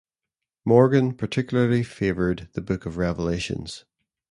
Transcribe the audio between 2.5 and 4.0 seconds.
the Book of Revelations.